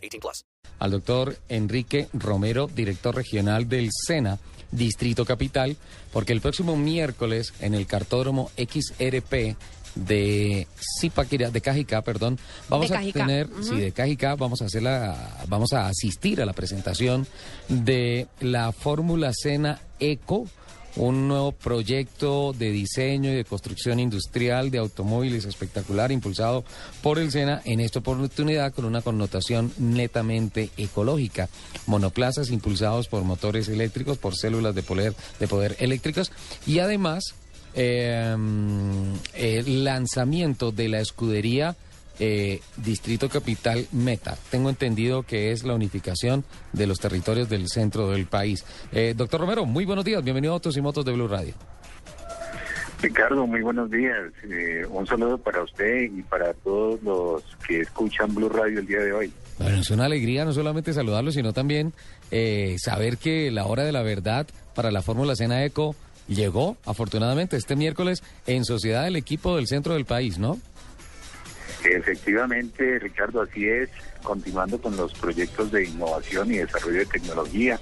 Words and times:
18 0.00 0.20
plus. 0.20 0.44
Al 0.78 0.90
doctor 0.90 1.36
Enrique 1.48 2.08
Romero, 2.12 2.66
director 2.66 3.14
regional 3.14 3.68
del 3.68 3.90
SENA, 4.06 4.38
Distrito 4.70 5.24
Capital, 5.24 5.76
porque 6.12 6.32
el 6.32 6.40
próximo 6.40 6.76
miércoles 6.76 7.52
en 7.60 7.74
el 7.74 7.86
cartódromo 7.86 8.50
XRP 8.56 9.56
de 9.94 10.68
Zipaquirá, 11.00 11.50
de 11.50 11.60
Cajicá, 11.60 12.02
perdón, 12.02 12.38
vamos 12.68 12.88
De 12.88 12.94
a 12.94 12.98
Cajicá. 12.98 13.26
tener, 13.26 13.48
sí, 13.62 13.76
de 13.76 13.92
Cajicá, 13.92 14.36
vamos 14.36 14.62
a 14.62 14.66
hacer 14.66 14.82
la, 14.82 15.44
vamos 15.48 15.72
a 15.72 15.88
asistir 15.88 16.40
a 16.40 16.46
la 16.46 16.52
presentación 16.52 17.26
de 17.68 18.28
la 18.40 18.72
Fórmula 18.72 19.32
Sena 19.34 19.80
Eco, 19.98 20.46
un 20.96 21.28
nuevo 21.28 21.52
proyecto 21.52 22.52
de 22.52 22.70
diseño 22.70 23.30
y 23.30 23.34
de 23.34 23.44
construcción 23.44 24.00
industrial 24.00 24.70
de 24.70 24.78
automóviles 24.78 25.44
espectacular 25.44 26.12
impulsado 26.12 26.64
por 27.02 27.18
el 27.18 27.30
SENA 27.30 27.62
en 27.64 27.80
esta 27.80 28.00
oportunidad 28.00 28.72
con 28.72 28.84
una 28.84 29.02
connotación 29.02 29.72
netamente 29.78 30.70
ecológica. 30.76 31.48
Monoplazas 31.86 32.50
impulsados 32.50 33.08
por 33.08 33.22
motores 33.24 33.68
eléctricos, 33.68 34.18
por 34.18 34.36
células 34.36 34.74
de 34.74 34.82
poder, 34.82 35.14
de 35.38 35.48
poder 35.48 35.76
eléctricos 35.78 36.32
y 36.66 36.80
además 36.80 37.34
eh, 37.74 38.36
el 39.34 39.84
lanzamiento 39.84 40.72
de 40.72 40.88
la 40.88 41.00
escudería 41.00 41.76
eh, 42.20 42.60
Distrito 42.76 43.28
Capital 43.28 43.86
Meta. 43.92 44.36
Tengo 44.50 44.70
entendido 44.70 45.24
que 45.24 45.50
es 45.50 45.64
la 45.64 45.74
unificación 45.74 46.44
de 46.72 46.86
los 46.86 47.00
territorios 47.00 47.48
del 47.48 47.68
centro 47.68 48.10
del 48.10 48.26
país. 48.26 48.64
Eh, 48.92 49.14
doctor 49.16 49.40
Romero, 49.40 49.66
muy 49.66 49.84
buenos 49.84 50.04
días. 50.04 50.22
Bienvenido 50.22 50.52
a 50.52 50.56
Autos 50.56 50.76
y 50.76 50.80
Motos 50.80 51.04
de 51.04 51.12
Blue 51.12 51.26
Radio. 51.26 51.54
Ricardo, 53.02 53.46
muy 53.46 53.62
buenos 53.62 53.90
días. 53.90 54.30
Eh, 54.44 54.84
un 54.90 55.06
saludo 55.06 55.38
para 55.38 55.62
usted 55.62 56.02
y 56.02 56.22
para 56.22 56.52
todos 56.52 57.02
los 57.02 57.42
que 57.66 57.80
escuchan 57.80 58.34
Blue 58.34 58.50
Radio 58.50 58.80
el 58.80 58.86
día 58.86 59.00
de 59.00 59.12
hoy. 59.12 59.32
Bueno, 59.58 59.78
es 59.78 59.90
una 59.90 60.04
alegría 60.04 60.44
no 60.44 60.52
solamente 60.52 60.92
saludarlo, 60.92 61.32
sino 61.32 61.52
también 61.52 61.94
eh, 62.30 62.76
saber 62.78 63.16
que 63.16 63.50
la 63.50 63.64
hora 63.64 63.84
de 63.84 63.92
la 63.92 64.02
verdad 64.02 64.46
para 64.74 64.90
la 64.90 65.00
Fórmula 65.00 65.34
Cena 65.34 65.64
Eco 65.64 65.96
llegó, 66.28 66.76
afortunadamente, 66.84 67.56
este 67.56 67.74
miércoles 67.74 68.22
en 68.46 68.64
sociedad 68.64 69.04
del 69.04 69.16
equipo 69.16 69.56
del 69.56 69.66
centro 69.66 69.94
del 69.94 70.04
país, 70.04 70.38
¿no? 70.38 70.58
Efectivamente, 71.84 72.98
Ricardo, 72.98 73.42
así 73.42 73.68
es. 73.68 73.88
Continuando 74.22 74.80
con 74.80 74.96
los 74.96 75.12
proyectos 75.14 75.72
de 75.72 75.84
innovación 75.84 76.52
y 76.52 76.58
desarrollo 76.58 76.98
de 76.98 77.06
tecnología. 77.06 77.80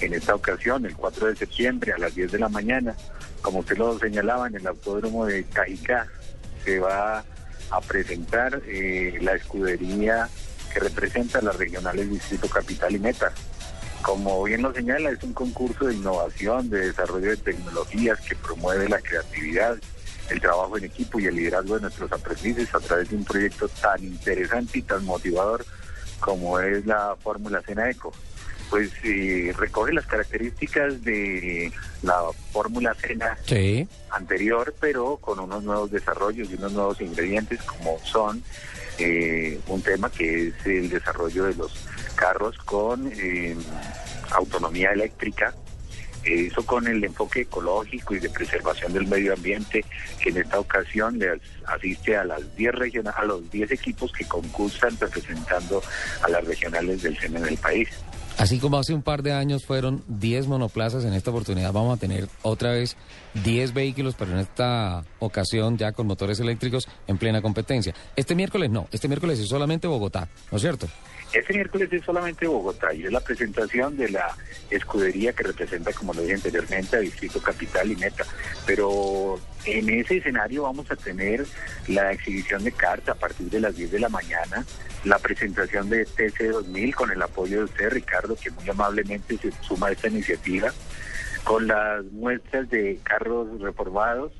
En 0.00 0.14
esta 0.14 0.34
ocasión, 0.34 0.84
el 0.86 0.94
4 0.94 1.28
de 1.28 1.36
septiembre 1.36 1.92
a 1.92 1.98
las 1.98 2.14
10 2.14 2.32
de 2.32 2.38
la 2.38 2.48
mañana, 2.48 2.94
como 3.42 3.60
usted 3.60 3.76
lo 3.76 3.98
señalaba, 3.98 4.48
en 4.48 4.56
el 4.56 4.66
autódromo 4.66 5.26
de 5.26 5.44
Cajicá, 5.44 6.06
se 6.64 6.78
va 6.78 7.24
a 7.70 7.80
presentar 7.80 8.60
eh, 8.66 9.18
la 9.20 9.34
escudería 9.34 10.28
que 10.72 10.80
representa 10.80 11.40
las 11.40 11.56
regionales 11.56 12.10
Distrito 12.10 12.48
Capital 12.48 12.94
y 12.94 12.98
Meta. 12.98 13.32
Como 14.02 14.42
bien 14.44 14.62
lo 14.62 14.72
señala, 14.72 15.10
es 15.10 15.22
un 15.22 15.34
concurso 15.34 15.86
de 15.86 15.94
innovación, 15.94 16.70
de 16.70 16.86
desarrollo 16.86 17.30
de 17.30 17.36
tecnologías 17.36 18.18
que 18.20 18.36
promueve 18.36 18.88
la 18.88 19.00
creatividad, 19.00 19.76
el 20.30 20.40
trabajo 20.40 20.76
en 20.78 20.84
equipo 20.84 21.18
y 21.20 21.26
el 21.26 21.36
liderazgo 21.36 21.74
de 21.76 21.82
nuestros 21.82 22.10
aprendices 22.12 22.74
a 22.74 22.80
través 22.80 23.10
de 23.10 23.16
un 23.16 23.24
proyecto 23.24 23.68
tan 23.68 24.02
interesante 24.04 24.78
y 24.78 24.82
tan 24.82 25.04
motivador 25.04 25.64
como 26.20 26.58
es 26.60 26.84
la 26.86 27.16
Fórmula 27.22 27.60
Cena 27.66 27.90
Eco. 27.90 28.12
Pues 28.68 28.90
eh, 29.02 29.52
recoge 29.58 29.92
las 29.92 30.06
características 30.06 31.02
de 31.02 31.72
la 32.02 32.22
Fórmula 32.52 32.94
Cena 32.94 33.36
Sí. 33.44 33.88
anterior, 34.10 34.72
pero 34.80 35.16
con 35.16 35.40
unos 35.40 35.64
nuevos 35.64 35.90
desarrollos 35.90 36.48
y 36.50 36.54
unos 36.54 36.72
nuevos 36.72 37.00
ingredientes 37.00 37.60
como 37.62 37.98
son 38.04 38.42
eh, 38.98 39.58
un 39.66 39.82
tema 39.82 40.10
que 40.10 40.48
es 40.48 40.54
el 40.66 40.88
desarrollo 40.88 41.44
de 41.44 41.54
los 41.54 41.72
carros 42.14 42.56
con 42.58 43.10
eh, 43.12 43.56
autonomía 44.32 44.92
eléctrica, 44.92 45.52
eso 46.24 46.64
con 46.66 46.86
el 46.86 47.02
enfoque 47.04 47.42
ecológico 47.42 48.14
y 48.14 48.18
de 48.20 48.28
preservación 48.30 48.92
del 48.92 49.06
medio 49.06 49.32
ambiente, 49.34 49.84
que 50.22 50.30
en 50.30 50.38
esta 50.38 50.58
ocasión 50.60 51.18
le 51.18 51.30
as- 51.30 51.40
asiste 51.66 52.16
a 52.16 52.24
las 52.24 52.56
10 52.56 52.72
regionales, 52.74 53.18
a 53.18 53.24
los 53.24 53.50
10 53.50 53.70
equipos 53.72 54.12
que 54.12 54.24
concursan 54.26 54.96
representando 55.00 55.82
a 56.22 56.28
las 56.28 56.44
regionales 56.44 57.02
del 57.02 57.18
SENA 57.18 57.38
en 57.40 57.46
el 57.48 57.56
país. 57.56 57.88
Así 58.38 58.58
como 58.58 58.78
hace 58.78 58.94
un 58.94 59.02
par 59.02 59.22
de 59.22 59.32
años 59.32 59.66
fueron 59.66 60.02
10 60.08 60.46
monoplazas, 60.46 61.04
en 61.04 61.12
esta 61.12 61.30
oportunidad 61.30 61.72
vamos 61.72 61.96
a 61.98 62.00
tener 62.00 62.26
otra 62.40 62.72
vez 62.72 62.96
10 63.44 63.74
vehículos, 63.74 64.14
pero 64.18 64.32
en 64.32 64.38
esta 64.38 65.04
ocasión 65.18 65.76
ya 65.76 65.92
con 65.92 66.06
motores 66.06 66.40
eléctricos 66.40 66.88
en 67.06 67.18
plena 67.18 67.42
competencia. 67.42 67.94
Este 68.16 68.34
miércoles 68.34 68.70
no, 68.70 68.88
este 68.92 69.08
miércoles 69.08 69.38
es 69.40 69.48
solamente 69.48 69.88
Bogotá, 69.88 70.28
¿no 70.50 70.56
es 70.56 70.62
cierto? 70.62 70.88
Este 71.32 71.54
miércoles 71.54 71.92
es 71.92 72.04
solamente 72.04 72.48
Bogotá 72.48 72.92
y 72.92 73.04
es 73.04 73.12
la 73.12 73.20
presentación 73.20 73.96
de 73.96 74.10
la 74.10 74.36
escudería 74.68 75.32
que 75.32 75.44
representa, 75.44 75.92
como 75.92 76.12
lo 76.12 76.22
dije 76.22 76.34
anteriormente, 76.34 76.96
a 76.96 77.00
Distrito 77.00 77.40
Capital 77.40 77.92
y 77.92 77.96
Meta. 77.96 78.24
Pero 78.66 79.38
en 79.64 79.90
ese 79.90 80.16
escenario 80.16 80.64
vamos 80.64 80.90
a 80.90 80.96
tener 80.96 81.46
la 81.86 82.10
exhibición 82.10 82.64
de 82.64 82.72
cartas 82.72 83.16
a 83.16 83.18
partir 83.18 83.48
de 83.48 83.60
las 83.60 83.76
10 83.76 83.92
de 83.92 84.00
la 84.00 84.08
mañana, 84.08 84.64
la 85.04 85.20
presentación 85.20 85.88
de 85.88 86.04
TC2000 86.04 86.94
con 86.94 87.12
el 87.12 87.22
apoyo 87.22 87.58
de 87.58 87.64
usted, 87.64 87.90
Ricardo, 87.90 88.34
que 88.34 88.50
muy 88.50 88.68
amablemente 88.68 89.38
se 89.38 89.52
suma 89.62 89.86
a 89.86 89.92
esta 89.92 90.08
iniciativa, 90.08 90.72
con 91.44 91.68
las 91.68 92.04
muestras 92.06 92.68
de 92.70 92.98
carros 93.04 93.60
reformados, 93.60 94.32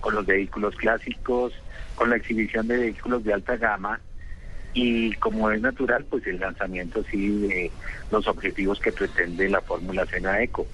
con 0.00 0.16
los 0.16 0.26
vehículos 0.26 0.74
clásicos, 0.74 1.52
con 1.94 2.10
la 2.10 2.16
exhibición 2.16 2.66
de 2.66 2.76
vehículos 2.76 3.22
de 3.22 3.32
alta 3.32 3.56
gama 3.56 4.00
y 4.74 5.12
como 5.14 5.50
es 5.50 5.60
natural, 5.60 6.04
pues 6.10 6.26
el 6.26 6.40
lanzamiento 6.40 7.04
sí 7.10 7.28
de 7.28 7.70
los 8.10 8.26
objetivos 8.26 8.80
que 8.80 8.92
pretende 8.92 9.48
la 9.48 9.60
Fórmula 9.60 10.04
Cena 10.06 10.42
Eco. 10.42 10.66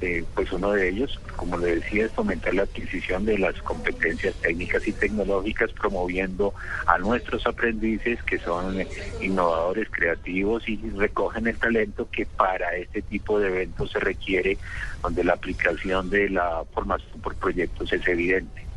Eh, 0.00 0.24
pues 0.34 0.50
uno 0.52 0.72
de 0.72 0.88
ellos, 0.88 1.20
como 1.36 1.56
le 1.56 1.76
decía, 1.76 2.06
es 2.06 2.12
fomentar 2.12 2.52
la 2.52 2.64
adquisición 2.64 3.24
de 3.24 3.38
las 3.38 3.54
competencias 3.62 4.34
técnicas 4.36 4.86
y 4.88 4.92
tecnológicas, 4.92 5.72
promoviendo 5.72 6.52
a 6.86 6.98
nuestros 6.98 7.46
aprendices 7.46 8.22
que 8.24 8.38
son 8.38 8.84
innovadores, 9.20 9.88
creativos 9.90 10.68
y 10.68 10.76
recogen 10.90 11.46
el 11.46 11.58
talento 11.58 12.08
que 12.10 12.26
para 12.26 12.74
este 12.76 13.02
tipo 13.02 13.38
de 13.38 13.48
eventos 13.48 13.92
se 13.92 14.00
requiere, 14.00 14.58
donde 15.02 15.22
la 15.22 15.34
aplicación 15.34 16.10
de 16.10 16.28
la 16.28 16.64
formación 16.72 17.20
por 17.20 17.36
proyectos 17.36 17.92
es 17.92 18.06
evidente. 18.08 18.73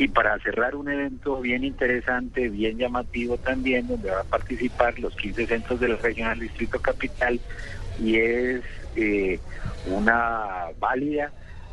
Y 0.00 0.08
para 0.08 0.38
cerrar 0.38 0.76
un 0.76 0.88
evento 0.88 1.42
bien 1.42 1.62
interesante, 1.62 2.48
bien 2.48 2.78
llamativo 2.78 3.36
también, 3.36 3.86
donde 3.86 4.08
van 4.08 4.20
a 4.20 4.24
participar 4.24 4.98
los 4.98 5.14
15 5.14 5.46
centros 5.46 5.78
de 5.78 5.88
la 5.88 5.96
regional 5.96 6.40
Distrito 6.40 6.80
Capital, 6.80 7.38
y 8.02 8.16
es 8.16 8.62
eh, 8.96 9.38
una 9.86 10.68
válida 10.78 11.30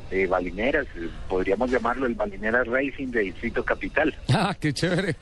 de 0.10 0.28
balineras, 0.28 0.86
eh, 0.98 1.08
podríamos 1.30 1.72
llamarlo 1.72 2.06
el 2.06 2.16
Balineras 2.16 2.68
Racing 2.68 3.12
de 3.12 3.22
Distrito 3.22 3.64
Capital. 3.64 4.14
Ah, 4.34 4.54
qué 4.60 4.74
chévere. 4.74 5.16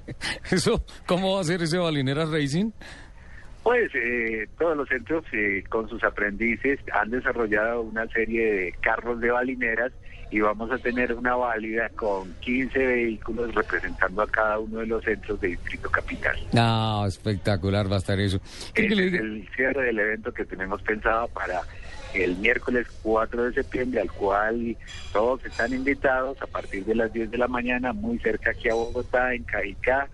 Eso, 0.50 0.84
¿cómo 1.06 1.36
va 1.36 1.40
a 1.40 1.44
ser 1.44 1.62
ese 1.62 1.78
Balineras 1.78 2.28
Racing? 2.28 2.72
Pues 3.62 3.90
eh, 3.94 4.48
todos 4.58 4.76
los 4.76 4.88
centros 4.88 5.24
eh, 5.32 5.62
con 5.68 5.88
sus 5.88 6.02
aprendices 6.02 6.80
han 6.92 7.10
desarrollado 7.10 7.82
una 7.82 8.06
serie 8.08 8.52
de 8.52 8.72
carros 8.80 9.20
de 9.20 9.30
balineras 9.30 9.92
y 10.30 10.40
vamos 10.40 10.70
a 10.70 10.78
tener 10.78 11.12
una 11.12 11.34
válida 11.34 11.88
con 11.90 12.32
15 12.40 12.78
vehículos 12.78 13.54
representando 13.54 14.22
a 14.22 14.28
cada 14.28 14.58
uno 14.60 14.78
de 14.78 14.86
los 14.86 15.04
centros 15.04 15.40
de 15.40 15.48
Distrito 15.48 15.90
Capital. 15.90 16.38
No, 16.52 17.04
espectacular 17.04 17.90
va 17.90 17.96
a 17.96 17.98
estar 17.98 18.18
eso. 18.18 18.40
¿Qué 18.72 18.86
Ese 18.86 18.94
le 18.94 19.06
es 19.06 19.12
diga? 19.12 19.24
el 19.24 19.48
cierre 19.56 19.84
del 19.86 19.98
evento 19.98 20.32
que 20.32 20.44
tenemos 20.44 20.80
pensado 20.82 21.26
para 21.28 21.60
el 22.14 22.36
miércoles 22.36 22.86
4 23.02 23.44
de 23.44 23.52
septiembre, 23.54 24.00
al 24.00 24.10
cual 24.12 24.76
todos 25.12 25.44
están 25.44 25.72
invitados 25.74 26.40
a 26.42 26.46
partir 26.46 26.84
de 26.84 26.94
las 26.94 27.12
10 27.12 27.30
de 27.30 27.38
la 27.38 27.48
mañana, 27.48 27.92
muy 27.92 28.18
cerca 28.20 28.50
aquí 28.52 28.68
a 28.68 28.74
Bogotá, 28.74 29.34
en 29.34 29.42
Cajicá, 29.44 30.08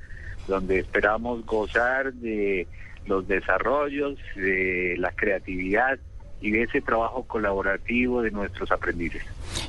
donde 0.49 0.79
esperamos 0.79 1.45
gozar 1.45 2.13
de 2.15 2.67
los 3.07 3.27
desarrollos, 3.27 4.19
de 4.35 4.95
la 4.99 5.13
creatividad 5.13 5.99
y 6.41 6.51
de 6.51 6.63
ese 6.63 6.81
trabajo 6.81 7.25
colaborativo 7.25 8.23
de 8.23 8.31
nuestros 8.31 8.71
aprendices. 8.71 9.23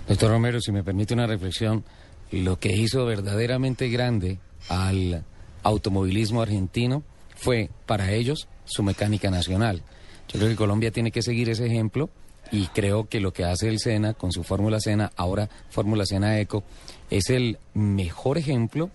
Doctor 0.07 0.31
Romero, 0.31 0.60
si 0.60 0.72
me 0.72 0.84
permite 0.84 1.13
una 1.13 1.28
reflexión, 1.28 1.84
lo 2.31 2.60
que 2.60 2.74
hizo 2.74 3.06
verdaderamente 3.06 3.89
grande 3.89 4.39
al 4.69 5.24
automovilismo 5.63 6.42
argentino 6.42 7.04
fue 7.36 7.69
para 7.86 8.12
ellos 8.12 8.48
su 8.66 8.84
mecánica 8.84 9.30
nacional. 9.30 9.81
Yo 10.28 10.39
creo 10.39 10.50
que 10.50 10.56
Colombia 10.56 10.92
tiene 10.92 11.12
que 11.12 11.22
seguir 11.22 11.50
ese 11.50 11.66
ejemplo 11.66 12.10
y 12.51 12.68
creo 12.68 13.07
que 13.07 13.19
lo 13.19 13.31
que 13.31 13.45
hace 13.45 13.69
el 13.69 13.80
SENA 13.80 14.13
con 14.13 14.31
su 14.31 14.44
Fórmula 14.44 14.80
SENA, 14.80 15.12
ahora 15.16 15.50
Fórmula 15.69 16.06
SENA 16.06 16.39
Eco, 16.39 16.63
es 17.10 17.30
el 17.30 17.57
mejor 17.74 18.38
ejemplo 18.38 18.89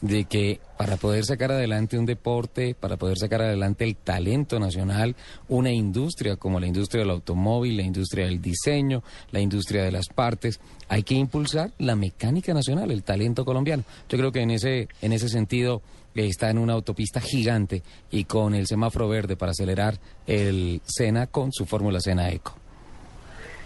de 0.00 0.24
que 0.24 0.60
para 0.76 0.96
poder 0.96 1.24
sacar 1.24 1.50
adelante 1.50 1.98
un 1.98 2.06
deporte, 2.06 2.76
para 2.78 2.96
poder 2.96 3.18
sacar 3.18 3.42
adelante 3.42 3.84
el 3.84 3.96
talento 3.96 4.60
nacional, 4.60 5.16
una 5.48 5.72
industria 5.72 6.36
como 6.36 6.60
la 6.60 6.66
industria 6.66 7.02
del 7.02 7.10
automóvil, 7.10 7.76
la 7.76 7.82
industria 7.82 8.26
del 8.26 8.40
diseño, 8.40 9.02
la 9.32 9.40
industria 9.40 9.82
de 9.82 9.92
las 9.92 10.08
partes, 10.08 10.60
hay 10.88 11.02
que 11.02 11.14
impulsar 11.14 11.72
la 11.78 11.96
mecánica 11.96 12.54
nacional, 12.54 12.90
el 12.90 13.02
talento 13.02 13.44
colombiano. 13.44 13.84
Yo 14.08 14.18
creo 14.18 14.30
que 14.30 14.40
en 14.40 14.52
ese, 14.52 14.88
en 15.02 15.12
ese 15.12 15.28
sentido 15.28 15.82
eh, 16.14 16.26
está 16.26 16.50
en 16.50 16.58
una 16.58 16.74
autopista 16.74 17.20
gigante 17.20 17.82
y 18.10 18.24
con 18.24 18.54
el 18.54 18.66
semáforo 18.66 19.08
verde 19.08 19.36
para 19.36 19.50
acelerar 19.50 19.98
el 20.26 20.80
SENA 20.84 21.26
con 21.26 21.52
su 21.52 21.66
fórmula 21.66 22.00
SENA 22.00 22.30
Eco. 22.30 22.56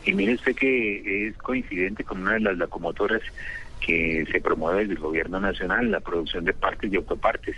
Y 0.05 0.12
mire 0.14 0.34
usted 0.34 0.56
que 0.56 1.29
es 1.29 1.37
coincidente 1.37 2.02
con 2.02 2.23
una 2.23 2.32
de 2.32 2.40
las 2.40 2.56
locomotoras 2.56 3.23
que 3.84 4.25
se 4.31 4.40
promueve 4.40 4.81
desde 4.81 4.94
el 4.94 5.00
gobierno 5.00 5.40
nacional, 5.40 5.90
la 5.90 6.00
producción 6.00 6.44
de 6.44 6.52
partes 6.52 6.93
y 6.93 6.96
autopartes. 6.96 7.56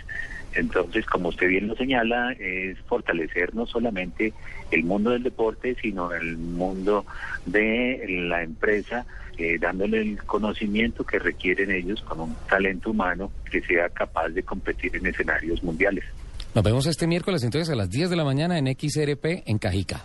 Entonces, 0.53 1.05
como 1.05 1.29
usted 1.29 1.47
bien 1.47 1.67
lo 1.67 1.75
señala, 1.75 2.31
es 2.33 2.77
fortalecer 2.87 3.53
no 3.53 3.65
solamente 3.65 4.33
el 4.71 4.83
mundo 4.83 5.11
del 5.11 5.23
deporte, 5.23 5.75
sino 5.81 6.13
el 6.13 6.37
mundo 6.37 7.05
de 7.45 8.05
la 8.29 8.41
empresa, 8.41 9.05
eh, 9.37 9.57
dándole 9.59 10.01
el 10.01 10.23
conocimiento 10.23 11.03
que 11.05 11.19
requieren 11.19 11.71
ellos 11.71 12.01
con 12.01 12.21
un 12.21 12.35
talento 12.49 12.91
humano 12.91 13.31
que 13.51 13.61
sea 13.61 13.89
capaz 13.89 14.29
de 14.29 14.43
competir 14.43 14.95
en 14.95 15.05
escenarios 15.07 15.61
mundiales. 15.61 16.05
Nos 16.53 16.63
vemos 16.63 16.87
este 16.87 17.05
miércoles 17.05 17.43
entonces 17.43 17.69
a 17.69 17.75
las 17.75 17.89
10 17.89 18.09
de 18.09 18.15
la 18.15 18.23
mañana 18.23 18.57
en 18.57 18.67
XRP 18.67 19.43
en 19.45 19.57
Cajica. 19.57 20.01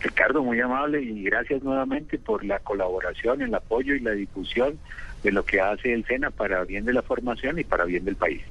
Ricardo, 0.00 0.42
muy 0.42 0.60
amable 0.60 1.02
y 1.02 1.24
gracias 1.24 1.62
nuevamente 1.62 2.18
por 2.18 2.44
la 2.44 2.58
colaboración, 2.60 3.42
el 3.42 3.54
apoyo 3.54 3.94
y 3.94 4.00
la 4.00 4.12
difusión 4.12 4.78
de 5.22 5.32
lo 5.32 5.44
que 5.44 5.60
hace 5.60 5.92
el 5.92 6.04
SENA 6.06 6.30
para 6.30 6.64
bien 6.64 6.84
de 6.84 6.92
la 6.92 7.02
formación 7.02 7.58
y 7.58 7.64
para 7.64 7.84
bien 7.84 8.04
del 8.04 8.16
país. 8.16 8.42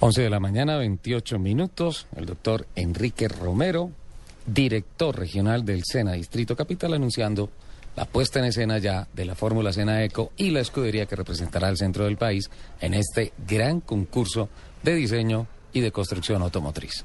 11 0.00 0.22
de 0.22 0.30
la 0.30 0.40
mañana, 0.40 0.78
28 0.78 1.38
minutos. 1.38 2.06
El 2.16 2.26
doctor 2.26 2.66
Enrique 2.76 3.28
Romero, 3.28 3.90
director 4.46 5.18
regional 5.18 5.64
del 5.64 5.82
SENA 5.84 6.12
Distrito 6.12 6.56
Capital, 6.56 6.94
anunciando 6.94 7.50
la 7.96 8.04
puesta 8.04 8.38
en 8.38 8.44
escena 8.44 8.78
ya 8.78 9.08
de 9.12 9.24
la 9.24 9.34
Fórmula 9.34 9.72
SENA 9.72 10.04
Eco 10.04 10.30
y 10.36 10.50
la 10.50 10.60
escudería 10.60 11.06
que 11.06 11.16
representará 11.16 11.66
al 11.66 11.76
centro 11.76 12.04
del 12.04 12.16
país 12.16 12.48
en 12.80 12.94
este 12.94 13.32
gran 13.46 13.80
concurso 13.80 14.48
de 14.84 14.94
diseño 14.94 15.48
y 15.72 15.80
de 15.80 15.90
construcción 15.90 16.42
automotriz. 16.42 17.04